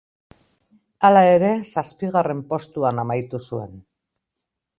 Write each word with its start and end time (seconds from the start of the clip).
Hala 1.09 1.21
ere 1.33 1.51
zazpigarren 1.73 2.41
postuan 2.55 3.03
amaitu 3.05 3.43
zuen. 3.51 3.79